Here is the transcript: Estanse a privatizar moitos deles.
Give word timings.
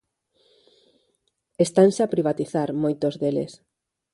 Estanse 1.65 2.01
a 2.03 2.11
privatizar 2.13 2.69
moitos 2.83 3.13
deles. 3.21 3.51